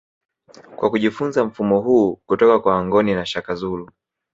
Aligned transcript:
Kwa 0.75 0.89
kujifunza 0.89 1.45
mfumo 1.45 1.79
huu 1.81 2.15
kutoka 2.25 2.59
kwa 2.59 2.75
Wangoni 2.75 3.13
na 3.15 3.25
Shaka 3.25 3.55
Zulu 3.55 3.91